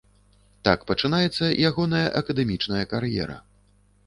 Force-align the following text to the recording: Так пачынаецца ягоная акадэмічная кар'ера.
Так 0.67 0.79
пачынаецца 0.91 1.49
ягоная 1.69 2.01
акадэмічная 2.23 2.85
кар'ера. 2.97 3.39